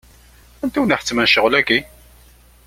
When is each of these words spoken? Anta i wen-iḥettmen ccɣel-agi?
Anta 0.63 0.77
i 0.77 0.81
wen-iḥettmen 0.81 1.27
ccɣel-agi? 1.31 1.79